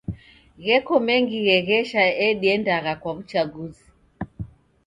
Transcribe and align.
Gheko 0.63 0.95
mengi 1.07 1.37
gheghesha 1.45 2.03
ediandagha 2.27 2.93
kwa 3.01 3.09
w'uchagizi. 3.15 3.85